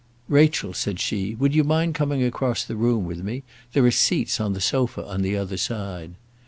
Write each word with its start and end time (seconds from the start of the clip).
"Rachel," 0.29 0.73
said 0.73 0.99
she, 0.99 1.35
"would 1.35 1.53
you 1.53 1.63
mind 1.63 1.93
coming 1.93 2.23
across 2.23 2.63
the 2.63 2.75
room 2.75 3.05
with 3.05 3.21
me? 3.23 3.43
There 3.73 3.85
are 3.85 3.91
seats 3.91 4.41
on 4.41 4.53
the 4.53 4.59
sofa 4.59 5.05
on 5.05 5.21
the 5.21 5.37
other 5.37 5.57
side." 5.57 6.15